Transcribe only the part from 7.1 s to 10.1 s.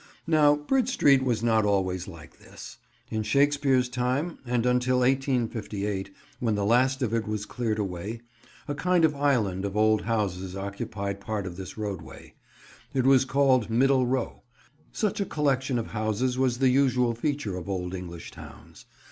it was cleared away, a kind of island of old